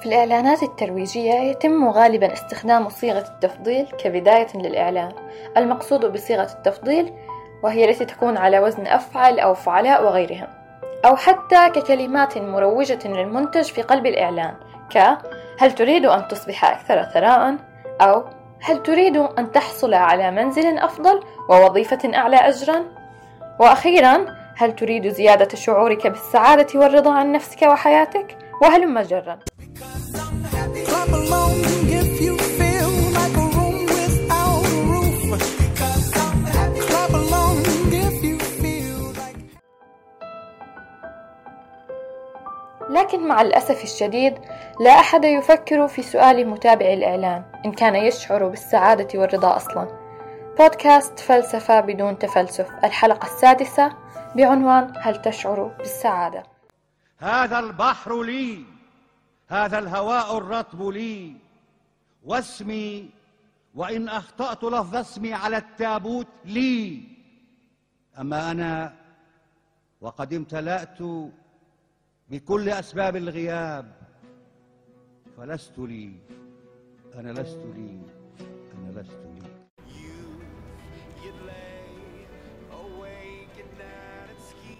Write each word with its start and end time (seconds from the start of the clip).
في 0.00 0.06
الإعلانات 0.06 0.62
الترويجية 0.62 1.34
يتم 1.34 1.88
غالبا 1.88 2.32
استخدام 2.32 2.88
صيغة 2.88 3.28
التفضيل 3.28 3.86
كبداية 3.98 4.46
للإعلان 4.54 5.12
المقصود 5.56 6.12
بصيغة 6.12 6.48
التفضيل 6.52 7.12
وهي 7.62 7.90
التي 7.90 8.04
تكون 8.04 8.36
على 8.36 8.60
وزن 8.60 8.86
أفعل 8.86 9.38
أو 9.38 9.54
فعلاء 9.54 10.04
وغيرهم 10.04 10.46
أو 11.04 11.16
حتى 11.16 11.70
ككلمات 11.70 12.38
مروجة 12.38 13.08
للمنتج 13.08 13.62
في 13.62 13.82
قلب 13.82 14.06
الإعلان 14.06 14.54
ك 14.94 15.18
هل 15.58 15.72
تريد 15.72 16.06
أن 16.06 16.28
تصبح 16.28 16.64
أكثر 16.64 17.02
ثراء؟ 17.02 17.56
أو 18.00 18.24
هل 18.62 18.82
تريد 18.82 19.16
أن 19.16 19.52
تحصل 19.52 19.94
على 19.94 20.30
منزل 20.30 20.78
أفضل 20.78 21.20
ووظيفة 21.48 22.14
أعلى 22.14 22.36
أجرا؟ 22.36 22.99
وأخيرا 23.60 24.26
هل 24.56 24.76
تريد 24.76 25.08
زيادة 25.08 25.56
شعورك 25.56 26.06
بالسعادة 26.06 26.80
والرضا 26.80 27.12
عن 27.12 27.32
نفسك 27.32 27.62
وحياتك؟ 27.62 28.38
وهلم 28.62 29.00
جرا 29.00 29.38
لكن 42.90 43.28
مع 43.28 43.40
الأسف 43.40 43.84
الشديد 43.84 44.34
لا 44.80 44.90
أحد 44.90 45.24
يفكر 45.24 45.88
في 45.88 46.02
سؤال 46.02 46.48
متابع 46.48 46.86
الإعلان 46.86 47.42
إن 47.66 47.72
كان 47.72 47.96
يشعر 47.96 48.48
بالسعادة 48.48 49.18
والرضا 49.20 49.56
أصلا 49.56 49.99
بودكاست 50.60 51.18
فلسفة 51.20 51.80
بدون 51.80 52.18
تفلسف 52.18 52.70
الحلقة 52.84 53.26
السادسة 53.26 53.96
بعنوان 54.36 54.92
هل 54.96 55.22
تشعر 55.22 55.62
بالسعادة؟ 55.78 56.42
هذا 57.18 57.58
البحر 57.58 58.22
لي 58.22 58.64
هذا 59.48 59.78
الهواء 59.78 60.38
الرطب 60.38 60.82
لي 60.88 61.36
واسمي 62.24 63.10
وإن 63.74 64.08
أخطأت 64.08 64.64
لفظ 64.64 64.96
اسمي 64.96 65.32
على 65.34 65.56
التابوت 65.56 66.26
لي. 66.44 67.02
أما 68.18 68.50
أنا 68.50 68.92
وقد 70.00 70.34
امتلأت 70.34 70.98
بكل 72.30 72.68
أسباب 72.68 73.16
الغياب 73.16 73.92
فلست 75.36 75.78
لي. 75.78 76.12
أنا 77.14 77.40
لست 77.40 77.58
لي. 77.76 78.00
أنا 78.78 79.00
لست 79.00 79.10
لي 79.24 79.29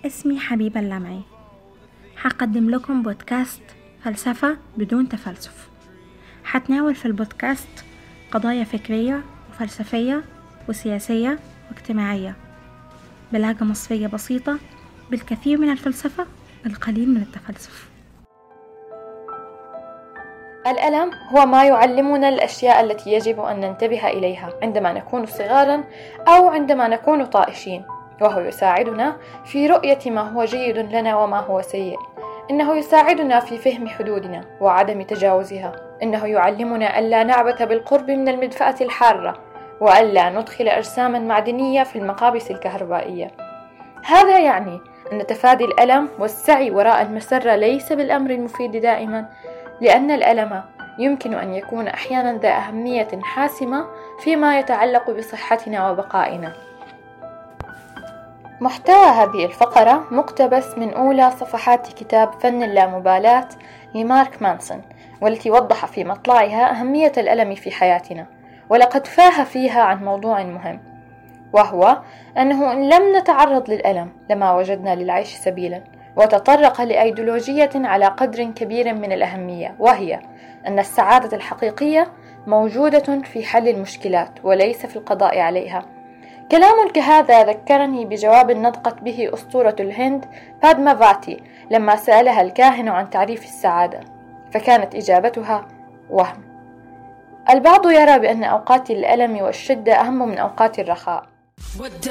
اسمي 0.06 0.41
حبيبة 0.41 0.80
اللمعي. 0.80 1.20
حقدم 2.16 2.70
لكم 2.70 3.02
بودكاست 3.02 3.62
فلسفة 4.05 4.58
بدون 4.77 5.08
تفلسف. 5.08 5.68
حتناول 6.44 6.94
في 6.94 7.06
البودكاست 7.06 7.84
قضايا 8.30 8.64
فكرية 8.64 9.24
وفلسفية 9.50 10.24
وسياسية 10.68 11.38
واجتماعية. 11.70 12.36
بلهجة 13.33 13.64
مصرية 13.64 14.06
بسيطة 14.06 14.58
بالكثير 15.11 15.58
من 15.58 15.72
الفلسفة 15.72 16.27
القليل 16.66 17.08
من 17.08 17.22
التفلسف. 17.22 17.89
الألم 20.66 21.11
هو 21.28 21.47
ما 21.47 21.64
يعلمنا 21.64 22.28
الأشياء 22.28 22.80
التي 22.80 23.12
يجب 23.12 23.41
أن 23.41 23.61
ننتبه 23.61 24.08
إليها 24.08 24.48
عندما 24.62 24.92
نكون 24.92 25.27
صغارا 25.27 25.84
أو 26.28 26.48
عندما 26.48 26.89
نكون 26.89 27.25
طائشين 27.25 27.84
وهو 28.20 28.41
يساعدنا 28.41 29.17
في 29.44 29.67
رؤية 29.67 29.98
ما 30.06 30.20
هو 30.20 30.44
جيد 30.44 30.78
لنا 30.78 31.17
وما 31.17 31.39
هو 31.41 31.62
سيء. 31.62 31.98
إنه 32.50 32.77
يساعدنا 32.77 33.41
في 33.41 33.58
فهم 33.58 33.89
حدودنا 33.89 34.44
وعدم 34.61 35.02
تجاوزها. 35.02 35.72
إنه 36.02 36.27
يعلمنا 36.27 36.98
ألا 36.98 37.23
نعبث 37.23 37.63
بالقرب 37.63 38.11
من 38.11 38.29
المدفأة 38.29 38.74
الحارة 38.80 39.34
وألا 39.80 40.30
ندخل 40.30 40.68
أجساما 40.68 41.18
معدنية 41.18 41.83
في 41.83 41.96
المقابس 41.98 42.51
الكهربائية. 42.51 43.30
هذا 44.05 44.39
يعني 44.39 44.80
أن 45.13 45.27
تفادي 45.27 45.64
الألم 45.64 46.08
والسعي 46.18 46.70
وراء 46.70 47.02
المسرة 47.02 47.57
ليس 47.57 47.92
بالأمر 47.92 48.30
المفيد 48.30 48.77
دائما 48.77 49.27
لأن 49.80 50.11
الألم 50.11 50.63
يمكن 50.98 51.35
أن 51.35 51.55
يكون 51.55 51.89
أحيانا 51.89 52.39
ذا 52.39 52.57
أهمية 52.57 53.08
حاسمة 53.23 53.86
فيما 54.20 54.58
يتعلق 54.58 55.11
بصحتنا 55.11 55.91
وبقائنا. 55.91 56.52
محتوى 58.61 59.07
هذه 59.07 59.45
الفقرة 59.45 60.05
مقتبس 60.11 60.79
من 60.79 60.92
أولى 60.95 61.30
صفحات 61.30 61.89
كتاب 61.92 62.33
فن 62.33 62.63
اللامبالاة 62.63 63.48
لمارك 63.95 64.42
مانسون 64.42 64.83
والتي 65.20 65.51
وضح 65.51 65.86
في 65.86 66.05
مطلعها 66.05 66.70
أهمية 66.70 67.13
الألم 67.19 67.55
في 67.55 67.70
حياتنا 67.70 68.27
ولقد 68.70 69.07
فاه 69.07 69.45
فيها 69.45 69.83
عن 69.83 70.05
موضوع 70.05 70.42
مهم 70.42 70.80
وهو 71.52 71.98
أنه 72.39 72.73
إن 72.73 72.89
لم 72.89 73.17
نتعرض 73.17 73.70
للألم 73.70 74.13
لما 74.30 74.52
وجدنا 74.52 74.95
للعيش 74.95 75.35
سبيلا. 75.35 75.83
وتطرق 76.20 76.81
لأيديولوجية 76.81 77.70
على 77.75 78.07
قدر 78.07 78.45
كبير 78.45 78.95
من 78.95 79.13
الأهمية 79.13 79.75
وهي 79.79 80.20
أن 80.67 80.79
السعادة 80.79 81.36
الحقيقية 81.36 82.13
موجودة 82.47 83.23
في 83.25 83.45
حل 83.45 83.69
المشكلات 83.69 84.31
وليس 84.45 84.86
في 84.86 84.97
القضاء 84.97 85.39
عليها. 85.39 85.86
كلام 86.51 86.89
كهذا 86.95 87.42
ذكرني 87.42 88.05
بجواب 88.05 88.51
نطقت 88.51 89.03
به 89.03 89.31
أسطورة 89.35 89.77
الهند 89.81 90.25
بادما 90.63 90.95
فاتي 90.95 91.42
لما 91.70 91.97
سألها 91.97 92.42
الكاهن 92.42 92.89
عن 92.89 93.11
تعريف 93.11 93.45
السعادة 93.45 94.01
فكانت 94.52 94.95
إجابتها 94.95 95.69
وهم. 96.11 96.42
البعض 97.51 97.91
يرى 97.91 98.19
بأن 98.19 98.45
أوقات 98.45 98.91
الألم 98.91 99.37
والشدة 99.37 99.92
أهم 99.92 100.29
من 100.29 100.39
أوقات 100.39 100.79
الرخاء. 100.79 101.23
What. 101.79 102.07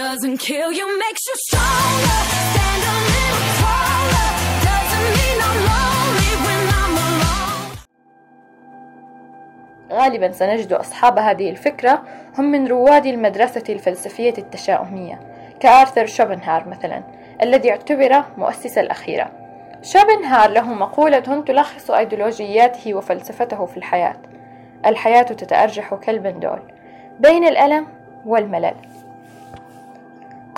غالبا 10.09 10.31
سنجد 10.31 10.73
أصحاب 10.73 11.19
هذه 11.19 11.49
الفكرة 11.49 12.03
هم 12.37 12.51
من 12.51 12.67
رواد 12.67 13.05
المدرسة 13.05 13.63
الفلسفية 13.69 14.33
التشاؤمية 14.37 15.19
كآرثر 15.59 16.05
شوبنهار 16.05 16.67
مثلا 16.67 17.03
الذي 17.41 17.69
اعتبر 17.71 18.23
مؤسس 18.37 18.77
الأخيرة. 18.77 19.31
شوبنهار 19.81 20.49
له 20.49 20.73
مقولة 20.73 21.19
تلخص 21.19 21.91
أيديولوجياته 21.91 22.93
وفلسفته 22.93 23.65
في 23.65 23.77
الحياة. 23.77 24.15
الحياة 24.85 25.21
تتأرجح 25.21 25.95
كالبندول 25.95 26.59
بين 27.19 27.45
الألم 27.45 27.87
والملل. 28.25 28.75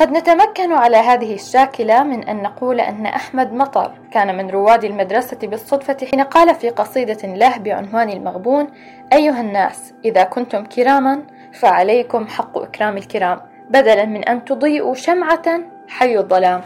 قد 0.02 0.12
نتمكن 0.12 0.72
على 0.72 0.98
هذه 0.98 1.34
الشاكلة 1.34 2.04
من 2.04 2.24
أن 2.30 2.44
نقول 2.44 2.80
أن 2.80 3.06
أحمد 3.06 3.54
مطر 3.54 3.92
كان 4.12 4.38
من 4.38 4.50
رواد 4.50 4.84
المدرسة 4.84 5.38
بالصدفة 5.48 5.98
حين 6.12 6.22
قال 6.22 6.56
في 6.56 6.70
قصيدة 6.70 7.28
له 7.36 7.58
بعنوان 7.58 8.10
المغبون 8.10 8.68
أيها 9.14 9.42
الناس 9.42 9.94
إذا 10.06 10.24
كنتم 10.24 10.66
كراما 10.66 11.24
فعليكم 11.54 12.28
حق 12.28 12.58
إكرام 12.58 12.98
الكرام 12.98 13.42
بدلا 13.70 14.06
من 14.06 14.24
أن 14.24 14.46
تضيئوا 14.46 14.96
شمعة 14.96 15.62
حي 15.88 16.18
الظلام 16.18 16.62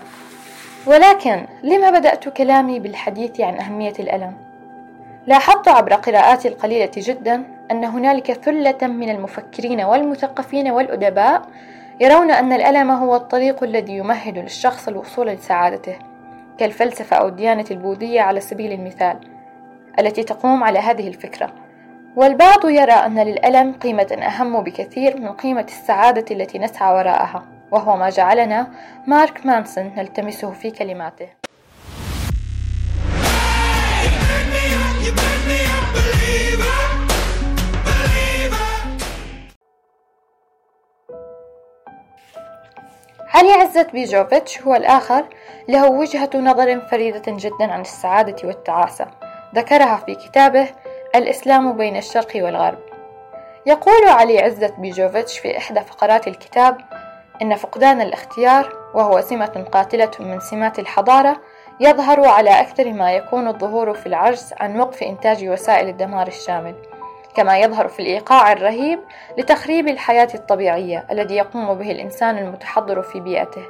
ولكن 0.85 1.46
لما 1.63 1.90
بدأت 1.90 2.29
كلامي 2.29 2.79
بالحديث 2.79 3.41
عن 3.41 3.59
أهمية 3.59 3.94
الألم؟ 4.00 4.34
لاحظت 5.28 5.67
عبر 5.67 5.94
قراءاتي 5.94 6.47
القليلة 6.47 6.91
جدا 6.97 7.44
أن 7.72 7.84
هنالك 7.85 8.31
ثلة 8.31 8.88
من 8.88 9.09
المفكرين 9.09 9.81
والمثقفين 9.81 10.72
والأدباء 10.72 11.41
يرون 12.00 12.31
أن 12.31 12.53
الألم 12.53 12.91
هو 12.91 13.16
الطريق 13.16 13.63
الذي 13.63 13.94
يمهد 13.94 14.38
للشخص 14.38 14.87
الوصول 14.87 15.28
لسعادته 15.28 15.96
كالفلسفة 16.58 17.16
أو 17.16 17.28
الديانة 17.28 17.66
البوذية 17.72 18.22
على 18.22 18.40
سبيل 18.40 18.72
المثال 18.72 19.19
التي 19.99 20.23
تقوم 20.23 20.64
على 20.64 20.79
هذه 20.79 21.08
الفكرة. 21.08 21.53
والبعض 22.16 22.66
يرى 22.66 22.91
أن 22.91 23.19
للألم 23.19 23.73
قيمة 23.73 24.17
أهم 24.22 24.64
بكثير 24.64 25.22
من 25.22 25.31
قيمة 25.31 25.66
السعادة 25.67 26.35
التي 26.35 26.59
نسعى 26.59 26.93
وراءها 26.93 27.46
وهو 27.72 27.96
ما 27.96 28.09
جعلنا 28.09 28.67
مارك 29.08 29.46
مانسون 29.46 29.91
نلتمسه 29.97 30.52
في 30.52 30.72
كلماته. 30.72 31.28
علي 43.35 43.53
عزت 43.53 43.91
بيجوفيتش 43.91 44.61
هو 44.61 44.76
الآخر 44.76 45.26
له 45.67 45.91
وجهة 45.91 46.29
نظر 46.35 46.79
فريدة 46.79 47.23
جدا 47.28 47.72
عن 47.72 47.82
السعادة 47.82 48.35
والتعاسة. 48.47 49.08
ذكرها 49.55 49.96
في 50.05 50.16
كتابه 50.16 50.67
الإسلام 51.16 51.78
بين 51.78 51.97
الشرق 51.97 52.32
والغرب. 52.35 52.78
يقول 53.66 54.08
علي 54.08 54.40
عزت 54.40 54.73
بيجوفيتش 54.78 55.40
في 55.40 55.58
إحدى 55.58 55.82
فقرات 55.82 56.28
الكتاب 56.28 56.78
إن 57.41 57.55
فقدان 57.55 58.02
الاختيار 58.02 58.73
وهو 58.93 59.22
سمة 59.22 59.66
قاتلة 59.72 60.11
من 60.20 60.40
سمات 60.40 60.79
الحضارة 60.79 61.38
يظهر 61.79 62.28
على 62.28 62.59
أكثر 62.59 62.93
ما 62.93 63.14
يكون 63.14 63.47
الظهور 63.47 63.93
في 63.93 64.05
العجز 64.05 64.53
عن 64.59 64.79
وقف 64.79 65.03
إنتاج 65.03 65.47
وسائل 65.47 65.90
الدمار 65.90 66.28
الشامل. 66.28 66.76
كما 67.35 67.58
يظهر 67.58 67.87
في 67.87 67.99
الإيقاع 67.99 68.52
الرهيب 68.52 68.99
لتخريب 69.37 69.87
الحياة 69.87 70.28
الطبيعية 70.34 71.05
الذي 71.11 71.35
يقوم 71.35 71.73
به 71.73 71.91
الإنسان 71.91 72.37
المتحضر 72.37 73.02
في 73.02 73.20
بيئته. 73.20 73.64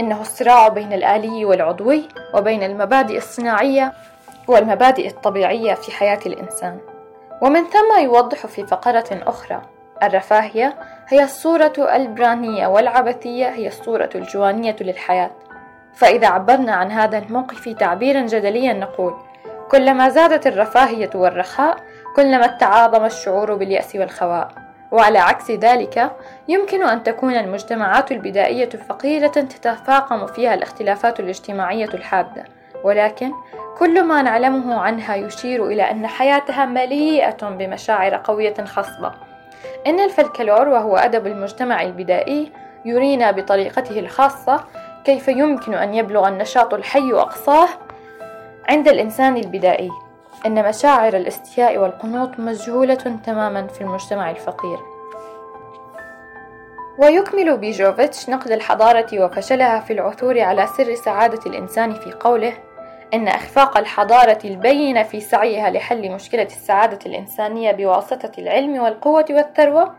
إنه 0.00 0.20
الصراع 0.20 0.68
بين 0.68 0.92
الآلي 0.92 1.44
والعضوي 1.44 2.08
وبين 2.34 2.62
المبادئ 2.62 3.16
الصناعية 3.16 3.92
والمبادئ 4.48 5.08
الطبيعية 5.08 5.74
في 5.74 5.92
حياة 5.92 6.18
الإنسان. 6.26 6.78
ومن 7.42 7.64
ثم 7.64 8.02
يوضح 8.02 8.46
في 8.46 8.66
فقرة 8.66 9.08
أخرى 9.12 9.62
الرفاهية 10.02 10.74
هي 11.08 11.24
الصورة 11.24 11.72
البرانية 11.78 12.66
والعبثية 12.66 13.48
هي 13.48 13.66
الصورة 13.66 14.10
الجوانية 14.14 14.76
للحياة. 14.80 15.30
فإذا 15.94 16.28
عبرنا 16.28 16.72
عن 16.72 16.92
هذا 16.92 17.18
الموقف 17.18 17.68
تعبيرا 17.68 18.20
جدليا 18.20 18.72
نقول 18.72 19.14
كلما 19.70 20.08
زادت 20.08 20.46
الرفاهية 20.46 21.10
والرخاء 21.14 21.76
كلما 22.18 22.46
تعاظم 22.46 23.04
الشعور 23.04 23.54
باليأس 23.54 23.96
والخواء. 23.96 24.48
وعلى 24.92 25.18
عكس 25.18 25.50
ذلك 25.50 26.10
يمكن 26.48 26.82
أن 26.82 27.02
تكون 27.02 27.34
المجتمعات 27.34 28.12
البدائية 28.12 28.68
فقيرة 28.68 29.28
تتفاقم 29.28 30.26
فيها 30.26 30.54
الاختلافات 30.54 31.20
الاجتماعية 31.20 31.88
الحادة. 31.94 32.44
ولكن 32.84 33.32
كل 33.78 34.02
ما 34.02 34.22
نعلمه 34.22 34.80
عنها 34.80 35.16
يشير 35.16 35.66
إلى 35.66 35.90
أن 35.90 36.06
حياتها 36.06 36.66
مليئة 36.66 37.48
بمشاعر 37.48 38.20
قوية 38.24 38.54
خصبة. 38.64 39.12
إن 39.86 40.00
الفلكلور 40.00 40.68
وهو 40.68 40.96
أدب 40.96 41.26
المجتمع 41.26 41.82
البدائي 41.82 42.52
يرينا 42.84 43.30
بطريقته 43.30 43.98
الخاصة 43.98 44.64
كيف 45.04 45.28
يمكن 45.28 45.74
أن 45.74 45.94
يبلغ 45.94 46.28
النشاط 46.28 46.74
الحي 46.74 47.12
أقصاه 47.12 47.68
عند 48.68 48.88
الإنسان 48.88 49.36
البدائي. 49.36 49.90
أن 50.46 50.68
مشاعر 50.68 51.16
الاستياء 51.16 51.78
والقنوط 51.78 52.38
مجهولة 52.38 53.18
تماما 53.24 53.66
في 53.66 53.80
المجتمع 53.80 54.30
الفقير. 54.30 54.78
ويكمل 56.98 57.56
بيجوفيتش 57.56 58.28
نقد 58.28 58.50
الحضارة 58.50 59.24
وفشلها 59.24 59.80
في 59.80 59.92
العثور 59.92 60.40
على 60.40 60.66
سر 60.66 60.94
سعادة 60.94 61.40
الإنسان 61.46 61.94
في 61.94 62.12
قوله 62.12 62.52
إن 63.14 63.28
إخفاق 63.28 63.78
الحضارة 63.78 64.38
البينة 64.44 65.02
في 65.02 65.20
سعيها 65.20 65.70
لحل 65.70 66.10
مشكلة 66.12 66.42
السعادة 66.42 66.98
الإنسانية 67.06 67.72
بواسطة 67.72 68.30
العلم 68.38 68.78
والقوة 68.82 69.24
والثروة 69.30 69.94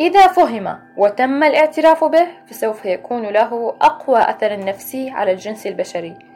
إذا 0.00 0.26
فهم 0.26 0.78
وتم 0.96 1.42
الاعتراف 1.42 2.04
به 2.04 2.26
فسوف 2.46 2.84
يكون 2.84 3.22
له 3.22 3.74
أقوى 3.80 4.18
أثر 4.18 4.64
نفسي 4.64 5.10
على 5.10 5.32
الجنس 5.32 5.66
البشري. 5.66 6.35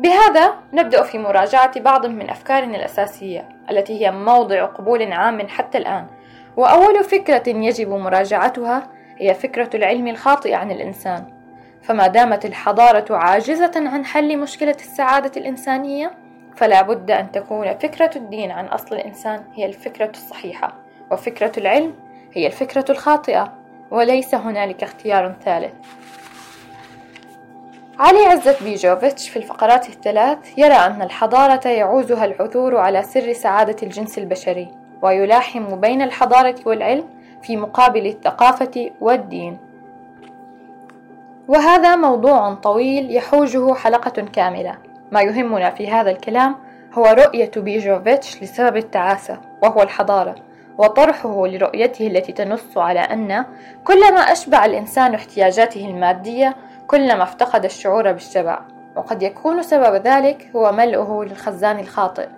بهذا 0.00 0.54
نبدأ 0.72 1.02
في 1.02 1.18
مراجعة 1.18 1.80
بعض 1.80 2.06
من 2.06 2.30
أفكارنا 2.30 2.76
الأساسية 2.76 3.48
التي 3.70 4.00
هي 4.00 4.10
موضع 4.10 4.64
قبول 4.64 5.12
عام 5.12 5.48
حتى 5.48 5.78
الآن. 5.78 6.06
وأول 6.56 7.04
فكرة 7.04 7.42
يجب 7.48 7.88
مراجعتها 7.88 8.88
هي 9.18 9.34
فكرة 9.34 9.70
العلم 9.74 10.08
الخاطئ 10.08 10.54
عن 10.54 10.70
الإنسان. 10.70 11.24
فما 11.82 12.06
دامت 12.06 12.44
الحضارة 12.44 13.16
عاجزة 13.16 13.72
عن 13.76 14.04
حل 14.04 14.38
مشكلة 14.38 14.76
السعادة 14.80 15.40
الإنسانية 15.40 16.10
فلا 16.56 16.82
بد 16.82 17.10
أن 17.10 17.32
تكون 17.32 17.78
فكرة 17.78 18.10
الدين 18.16 18.50
عن 18.50 18.66
أصل 18.66 18.94
الإنسان 18.96 19.44
هي 19.54 19.66
الفكرة 19.66 20.10
الصحيحة. 20.10 20.72
وفكرة 21.10 21.52
العلم 21.58 21.94
هي 22.32 22.46
الفكرة 22.46 22.84
الخاطئة 22.90 23.52
وليس 23.90 24.34
هنالك 24.34 24.82
اختيار 24.82 25.36
ثالث. 25.44 25.72
علي 27.98 28.26
عزت 28.26 28.62
بيجوفيتش 28.62 29.28
في 29.28 29.36
الفقرات 29.36 29.88
الثلاث 29.88 30.58
يرى 30.58 30.74
أن 30.74 31.02
الحضارة 31.02 31.68
يعوزها 31.68 32.24
العثور 32.24 32.76
على 32.76 33.02
سر 33.02 33.32
سعادة 33.32 33.76
الجنس 33.82 34.18
البشري 34.18 34.68
ويلاحم 35.02 35.80
بين 35.80 36.02
الحضارة 36.02 36.54
والعلم 36.66 37.04
في 37.42 37.56
مقابل 37.56 38.06
الثقافة 38.06 38.90
والدين. 39.00 39.58
وهذا 41.48 41.96
موضوع 41.96 42.54
طويل 42.54 43.16
يحوجه 43.16 43.74
حلقة 43.74 44.22
كاملة. 44.32 44.78
ما 45.12 45.22
يهمنا 45.22 45.70
في 45.70 45.90
هذا 45.90 46.10
الكلام 46.10 46.56
هو 46.92 47.04
رؤية 47.06 47.50
بيجوفيتش 47.56 48.42
لسبب 48.42 48.76
التعاسة 48.76 49.40
وهو 49.62 49.82
الحضارة 49.82 50.34
وطرحه 50.78 51.46
لرؤيته 51.46 52.06
التي 52.06 52.32
تنص 52.32 52.78
على 52.78 53.00
أن 53.00 53.44
كلما 53.84 54.20
أشبع 54.20 54.64
الإنسان 54.64 55.14
احتياجاته 55.14 55.86
المادية 55.88 56.56
كلما 56.90 57.22
افتقد 57.22 57.64
الشعور 57.64 58.12
بالشبع 58.12 58.60
وقد 58.96 59.22
يكون 59.22 59.62
سبب 59.62 60.06
ذلك 60.06 60.50
هو 60.56 60.72
ملئه 60.72 61.24
للخزان 61.26 61.78
الخاطئ. 61.78 62.28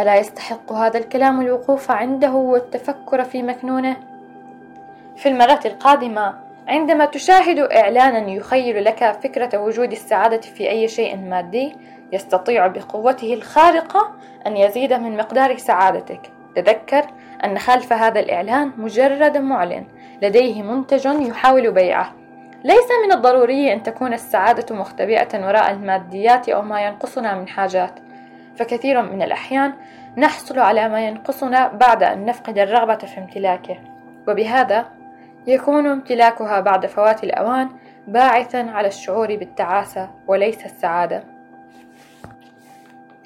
ألا 0.00 0.16
يستحق 0.16 0.72
هذا 0.72 0.98
الكلام 0.98 1.40
الوقوف 1.40 1.90
عنده 1.90 2.30
والتفكر 2.30 3.24
في 3.24 3.42
مكنونه؟ 3.42 3.96
في 5.16 5.28
المرة 5.28 5.60
القادمة 5.64 6.34
عندما 6.68 7.04
تشاهد 7.04 7.58
إعلانا 7.58 8.30
يخيل 8.30 8.84
لك 8.84 9.16
فكرة 9.22 9.58
وجود 9.58 9.92
السعادة 9.92 10.40
في 10.40 10.70
أي 10.70 10.88
شيء 10.88 11.16
مادي 11.16 11.76
يستطيع 12.12 12.66
بقوته 12.66 13.34
الخارقة 13.34 14.10
أن 14.46 14.56
يزيد 14.56 14.92
من 14.92 15.16
مقدار 15.16 15.56
سعادتك. 15.56 16.20
تذكر 16.56 17.06
أن 17.44 17.58
خلف 17.58 17.92
هذا 17.92 18.20
الإعلان 18.20 18.72
مجرد 18.76 19.36
معلن 19.36 19.86
لديه 20.22 20.62
منتج 20.62 21.06
يحاول 21.06 21.72
بيعه. 21.72 22.21
ليس 22.64 22.88
من 23.04 23.12
الضروري 23.12 23.72
أن 23.72 23.82
تكون 23.82 24.12
السعادة 24.12 24.74
مختبئة 24.74 25.46
وراء 25.46 25.70
الماديات 25.70 26.48
أو 26.48 26.62
ما 26.62 26.80
ينقصنا 26.80 27.34
من 27.34 27.48
حاجات. 27.48 27.90
فكثيرا 28.56 29.02
من 29.02 29.22
الأحيان 29.22 29.72
نحصل 30.16 30.58
على 30.58 30.88
ما 30.88 31.06
ينقصنا 31.06 31.68
بعد 31.68 32.02
أن 32.02 32.24
نفقد 32.24 32.58
الرغبة 32.58 32.96
في 32.96 33.18
امتلاكه. 33.18 33.78
وبهذا 34.28 34.86
يكون 35.46 35.86
امتلاكها 35.86 36.60
بعد 36.60 36.86
فوات 36.86 37.24
الأوان 37.24 37.68
باعثا 38.08 38.70
على 38.70 38.88
الشعور 38.88 39.36
بالتعاسة 39.36 40.10
وليس 40.26 40.64
السعادة. 40.64 41.24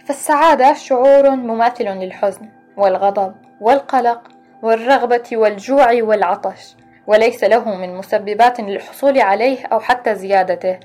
فالسعادة 0.06 0.72
شعور 0.72 1.30
مماثل 1.30 1.84
للحزن 1.84 2.48
والغضب 2.76 3.34
والقلق 3.60 4.28
والرغبة 4.62 5.28
والجوع 5.32 6.02
والعطش. 6.02 6.76
وليس 7.06 7.44
له 7.44 7.75
من 7.75 7.94
مسببات 7.94 8.61
للحصول 8.61 9.19
عليه 9.20 9.67
أو 9.67 9.81
حتى 9.81 10.14
زيادته. 10.14 10.79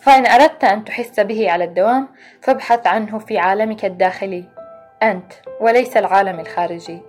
فإن 0.00 0.26
أردت 0.26 0.64
أن 0.64 0.84
تحس 0.84 1.20
به 1.20 1.50
على 1.50 1.64
الدوام 1.64 2.08
فابحث 2.42 2.86
عنه 2.86 3.18
في 3.18 3.38
عالمك 3.38 3.84
الداخلي. 3.84 4.44
أنت 5.02 5.32
وليس 5.60 5.96
العالم 5.96 6.40
الخارجي. 6.40 7.02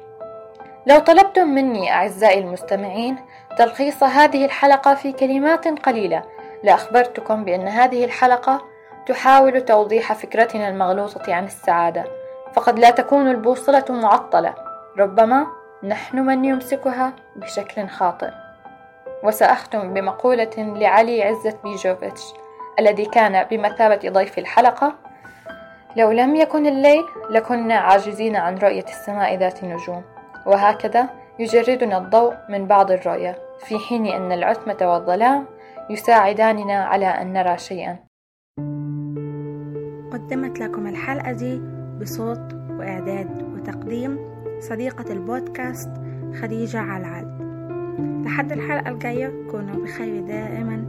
لو 0.88 1.00
طلبتم 1.00 1.48
مني 1.48 1.92
أعزائي 1.94 2.40
المستمعين 2.40 3.18
تلخيص 3.58 4.04
هذه 4.04 4.46
الحلقة 4.46 4.96
في 4.96 5.12
كلمات 5.12 5.68
قليلة 5.68 6.24
لأخبرتكم 6.64 7.44
بأن 7.46 7.68
هذه 7.68 8.06
الحلقة 8.06 8.62
تحاول 9.08 9.62
توضيح 9.62 10.14
فكرتنا 10.14 10.70
المغلوطة 10.70 11.34
عن 11.34 11.46
السعادة. 11.46 12.04
فقد 12.54 12.80
لا 12.80 12.90
تكون 12.90 13.28
البوصلة 13.28 13.86
معطلة. 13.90 14.54
ربما 14.98 15.48
نحن 15.84 16.20
من 16.20 16.46
يمسكها 16.46 17.14
بشكل 17.36 17.88
خاطئ. 17.88 18.45
وسأختم 19.26 19.94
بمقولة 19.94 20.52
لعلي 20.58 21.24
عزت 21.24 21.58
بيجوفيتش 21.64 22.34
الذي 22.80 23.06
كان 23.06 23.44
بمثابة 23.44 24.10
ضيف 24.10 24.38
الحلقة 24.40 24.96
لو 25.98 26.12
لم 26.12 26.36
يكن 26.36 26.66
الليل 26.66 27.04
لكنا 27.30 27.76
عاجزين 27.76 28.36
عن 28.36 28.58
رؤية 28.58 28.84
السماء 28.84 29.38
ذات 29.38 29.64
النجوم 29.64 30.04
وهكذا 30.46 31.10
يجردنا 31.40 31.98
الضوء 31.98 32.34
من 32.50 32.68
بعض 32.68 32.92
الرؤية 32.92 33.38
في 33.60 33.78
حين 33.80 34.06
أن 34.06 34.32
العتمة 34.32 34.78
والظلام 34.82 35.46
يساعداننا 35.90 36.86
على 36.86 37.06
أن 37.06 37.34
نرى 37.34 37.58
شيئا. 37.58 37.98
قدمت 40.14 40.60
لكم 40.60 40.88
الحلقة 40.88 41.32
دي 41.32 41.62
بصوت 42.02 42.54
وإعداد 42.70 43.44
وتقديم 43.54 44.20
صديقة 44.60 45.12
البودكاست 45.14 45.90
خديجة 46.42 46.80
علعل. 46.80 47.35
لحد 48.00 48.52
الحلقة 48.52 48.92
الجاية 48.92 49.34
كونوا 49.52 49.84
بخير 49.84 50.22
دائما 50.22 50.86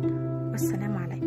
والسلام 0.51 0.97
عليكم. 0.97 1.26